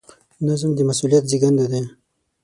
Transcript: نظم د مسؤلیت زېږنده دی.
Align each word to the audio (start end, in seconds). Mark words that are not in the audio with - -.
نظم 0.47 0.71
د 0.75 0.79
مسؤلیت 0.89 1.23
زېږنده 1.31 1.65
دی. 1.71 1.81